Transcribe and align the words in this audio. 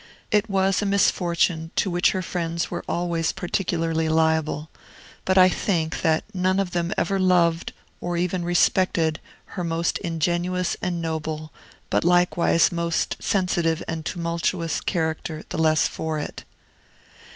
It 0.31 0.49
was 0.49 0.81
a 0.81 0.87
misfortune 0.87 1.69
to 1.75 1.91
which 1.91 2.09
her 2.09 2.23
friends 2.23 2.71
were 2.71 2.83
always 2.89 3.31
particularly 3.31 4.09
liable; 4.09 4.71
but 5.25 5.37
I 5.37 5.47
think 5.47 6.01
that 6.01 6.23
none 6.33 6.59
of 6.59 6.71
them 6.71 6.91
ever 6.97 7.19
loved, 7.19 7.71
or 7.99 8.17
even 8.17 8.43
respected, 8.43 9.19
her 9.53 9.63
most 9.63 9.99
ingenuous 9.99 10.75
and 10.81 11.03
noble, 11.03 11.53
but 11.91 12.03
likewise 12.03 12.71
most 12.71 13.17
sensitive 13.19 13.83
and 13.87 14.03
tumultuous, 14.03 14.81
character 14.81 15.43
the 15.49 15.59
less 15.59 15.87
for 15.87 16.17
it. 16.17 16.45